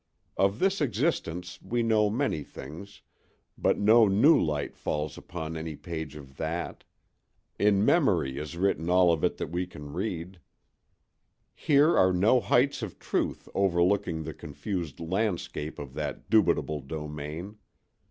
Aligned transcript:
Of 0.35 0.57
this 0.57 0.81
existence 0.81 1.61
we 1.61 1.83
know 1.83 2.09
many 2.09 2.41
things, 2.41 3.03
but 3.55 3.77
no 3.77 4.07
new 4.07 4.41
light 4.43 4.75
falls 4.75 5.15
upon 5.15 5.55
any 5.55 5.75
page 5.75 6.15
of 6.15 6.37
that; 6.37 6.83
in 7.59 7.85
memory 7.85 8.39
is 8.39 8.57
written 8.57 8.89
all 8.89 9.13
of 9.13 9.23
it 9.23 9.37
that 9.37 9.51
we 9.51 9.67
can 9.67 9.93
read. 9.93 10.39
Here 11.53 11.95
are 11.95 12.11
no 12.13 12.39
heights 12.39 12.81
of 12.81 12.97
truth 12.97 13.47
overlooking 13.53 14.23
the 14.23 14.33
confused 14.33 14.99
landscape 14.99 15.77
of 15.77 15.93
that 15.93 16.31
dubitable 16.31 16.81
domain. 16.81 17.57